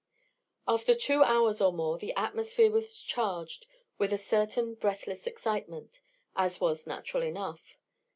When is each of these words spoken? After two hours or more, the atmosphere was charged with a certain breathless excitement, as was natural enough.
After 0.67 0.95
two 0.95 1.21
hours 1.21 1.61
or 1.61 1.71
more, 1.71 1.99
the 1.99 2.11
atmosphere 2.13 2.71
was 2.71 3.03
charged 3.03 3.67
with 3.99 4.11
a 4.11 4.17
certain 4.17 4.73
breathless 4.73 5.27
excitement, 5.27 6.01
as 6.35 6.59
was 6.59 6.87
natural 6.87 7.21
enough. 7.21 7.77